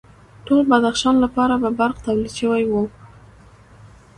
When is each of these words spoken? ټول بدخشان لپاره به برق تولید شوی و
ټول 0.45 0.61
بدخشان 0.71 1.15
لپاره 1.23 1.55
به 1.61 1.69
برق 1.79 1.97
تولید 2.05 2.33
شوی 2.39 2.63
و 2.67 2.73